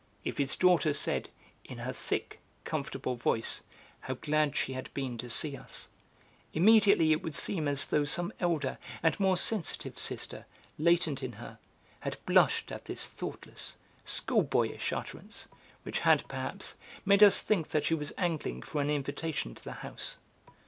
[0.23, 1.29] If his daughter said,
[1.63, 3.61] in her thick, comfortable voice,
[3.99, 5.89] how glad she had been to see us,
[6.55, 10.47] immediately it would seem as though some elder and more sensitive sister,
[10.79, 11.59] latent in her,
[11.99, 15.47] had blushed at this thoughtless, schoolboyish utterance,
[15.83, 16.73] which had, perhaps,
[17.05, 20.17] made us think that she was angling for an invitation to the house.